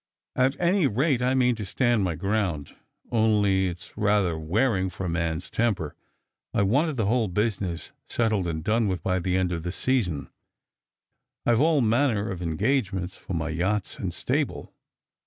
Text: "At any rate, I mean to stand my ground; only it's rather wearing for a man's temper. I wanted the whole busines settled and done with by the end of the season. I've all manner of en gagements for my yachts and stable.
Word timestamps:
"At 0.45 0.59
any 0.59 0.87
rate, 0.87 1.21
I 1.21 1.35
mean 1.35 1.53
to 1.57 1.63
stand 1.63 2.03
my 2.03 2.15
ground; 2.15 2.75
only 3.11 3.67
it's 3.67 3.95
rather 3.95 4.35
wearing 4.35 4.89
for 4.89 5.05
a 5.05 5.09
man's 5.09 5.47
temper. 5.47 5.93
I 6.55 6.63
wanted 6.63 6.97
the 6.97 7.05
whole 7.05 7.27
busines 7.29 7.91
settled 8.07 8.47
and 8.47 8.63
done 8.63 8.87
with 8.87 9.03
by 9.03 9.19
the 9.19 9.37
end 9.37 9.51
of 9.51 9.61
the 9.61 9.71
season. 9.71 10.31
I've 11.45 11.61
all 11.61 11.81
manner 11.81 12.31
of 12.31 12.41
en 12.41 12.57
gagements 12.57 13.15
for 13.15 13.35
my 13.35 13.49
yachts 13.49 13.99
and 13.99 14.11
stable. 14.11 14.73